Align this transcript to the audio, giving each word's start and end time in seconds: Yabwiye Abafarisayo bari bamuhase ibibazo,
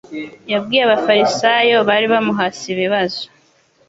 Yabwiye 0.51 0.81
Abafarisayo 0.83 1.77
bari 1.87 2.05
bamuhase 2.13 2.63
ibibazo, 2.73 3.23